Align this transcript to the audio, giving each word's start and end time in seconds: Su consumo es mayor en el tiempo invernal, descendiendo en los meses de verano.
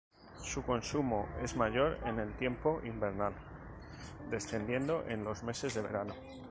Su 0.41 0.63
consumo 0.63 1.29
es 1.43 1.55
mayor 1.55 1.99
en 2.05 2.17
el 2.17 2.33
tiempo 2.33 2.81
invernal, 2.83 3.33
descendiendo 4.31 5.03
en 5.07 5.23
los 5.23 5.43
meses 5.43 5.75
de 5.75 5.81
verano. 5.83 6.15